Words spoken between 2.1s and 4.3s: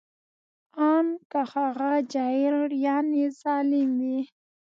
جائر یعنې ظالم وي